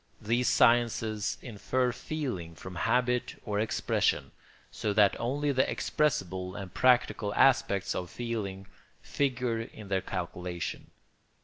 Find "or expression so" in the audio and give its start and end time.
3.45-4.93